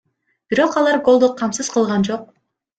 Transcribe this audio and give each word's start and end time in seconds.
Бирок 0.53 0.77
алар 0.83 0.97
голду 1.11 1.31
камсыз 1.43 1.71
кылган 1.77 2.11
жок. 2.11 2.29